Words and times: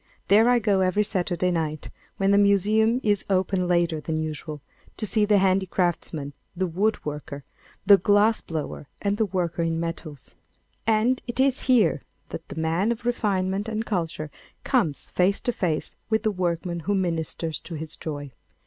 There 0.29 0.49
I 0.49 0.57
go 0.57 0.81
every 0.81 1.03
Saturday 1.03 1.51
night, 1.51 1.91
when 2.17 2.31
the 2.31 2.39
museum 2.39 3.01
is 3.03 3.23
open 3.29 3.67
later 3.67 4.01
than 4.01 4.17
usual, 4.17 4.59
to 4.97 5.05
see 5.05 5.25
the 5.25 5.37
handicraftsman, 5.37 6.33
the 6.55 6.65
wood 6.65 7.05
worker, 7.05 7.43
the 7.85 7.99
glass 7.99 8.41
blower 8.41 8.87
and 8.99 9.17
the 9.17 9.27
worker 9.27 9.61
in 9.61 9.79
metals. 9.79 10.33
And 10.87 11.21
it 11.27 11.39
is 11.39 11.61
here 11.69 12.01
that 12.29 12.47
the 12.47 12.59
man 12.59 12.91
of 12.91 13.05
refinement 13.05 13.69
and 13.69 13.85
culture 13.85 14.31
comes 14.63 15.11
face 15.11 15.39
to 15.41 15.51
face 15.53 15.95
with 16.09 16.23
the 16.23 16.31
workman 16.31 16.79
who 16.79 16.95
ministers 16.95 17.59
to 17.59 17.75
his 17.75 17.95
joy. 17.95 18.31